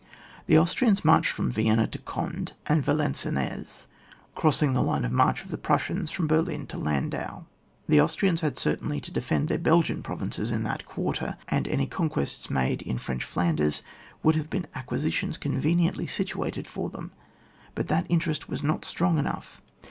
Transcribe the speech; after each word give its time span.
The 0.47 0.57
Austrians 0.57 1.05
marched 1.05 1.31
from 1.31 1.51
Vienna 1.51 1.85
to 1.89 1.99
Gond^ 1.99 2.53
and 2.65 2.83
Valenciennes, 2.83 3.85
crossing 4.33 4.73
the 4.73 4.81
line 4.81 5.05
of 5.05 5.11
march 5.11 5.43
of 5.45 5.51
the 5.51 5.59
Prussians 5.59 6.09
from 6.09 6.25
Ber 6.25 6.41
lin 6.41 6.65
to 6.69 6.79
Landau. 6.79 7.45
The 7.87 8.01
Austrians 8.01 8.41
had 8.41 8.57
cer 8.57 8.77
tainly 8.77 8.99
to 9.03 9.11
defend 9.11 9.47
their 9.47 9.59
Belgian 9.59 10.01
provinces 10.01 10.49
in 10.49 10.63
that 10.63 10.87
quarter, 10.87 11.37
and 11.49 11.67
any 11.67 11.85
conquests 11.85 12.49
made 12.49 12.81
in 12.81 12.97
French 12.97 13.23
Flanders 13.23 13.83
woul^ 14.25 14.33
have 14.33 14.49
been 14.49 14.65
acquisitions 14.73 15.37
conveniently 15.37 16.07
situated 16.07 16.65
for 16.65 16.89
them, 16.89 17.11
but 17.75 17.87
that 17.89 18.07
interest 18.09 18.49
was 18.49 18.63
not 18.63 18.83
strong 18.83 19.19
enough. 19.19 19.61